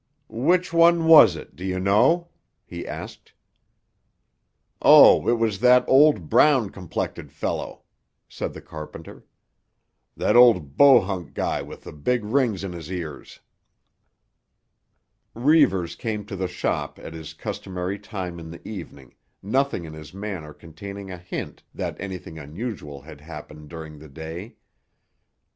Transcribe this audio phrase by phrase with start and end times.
[0.29, 2.29] "Which one was it, do you know?"
[2.65, 3.33] he asked.
[4.81, 7.83] "Oh, it was that old brown complected fellow,"
[8.27, 9.25] said the carpenter.
[10.17, 13.41] "That old Bohunk guy with the big rings in his ears."
[15.35, 19.13] Reivers came to the shop at his customary time in the evening,
[19.43, 24.55] nothing in his manner containing a hint that anything unusual had happened during the day.